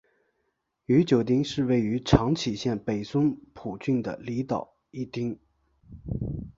[0.87, 5.37] 宇久町是位于长崎县北松浦郡的离岛的一町。